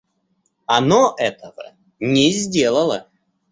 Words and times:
Оно 0.65 1.13
этого 1.19 1.75
не 1.99 2.31
сделало. 2.31 3.07